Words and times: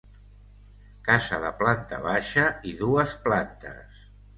Casa 1.09 1.39
de 1.45 1.53
planta 1.61 2.03
baixa 2.09 2.49
i 2.71 2.77
dues 2.85 3.19
plantes. 3.31 4.07